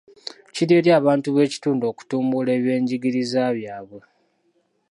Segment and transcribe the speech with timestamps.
[0.53, 4.01] Kiri eri abantu b'ekitundu okutumbula ebyenjigiriza byabwe.